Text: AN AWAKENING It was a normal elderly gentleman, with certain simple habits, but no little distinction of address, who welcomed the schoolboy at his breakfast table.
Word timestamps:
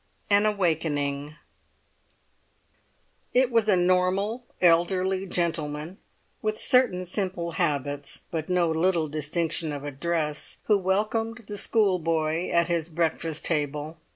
AN 0.31 0.47
AWAKENING 0.47 1.35
It 3.35 3.51
was 3.51 3.69
a 3.69 3.75
normal 3.75 4.45
elderly 4.59 5.27
gentleman, 5.27 5.99
with 6.41 6.57
certain 6.59 7.05
simple 7.05 7.51
habits, 7.51 8.21
but 8.31 8.49
no 8.49 8.71
little 8.71 9.07
distinction 9.07 9.71
of 9.71 9.83
address, 9.85 10.57
who 10.63 10.79
welcomed 10.79 11.43
the 11.47 11.55
schoolboy 11.55 12.49
at 12.49 12.67
his 12.67 12.89
breakfast 12.89 13.45
table. 13.45 13.97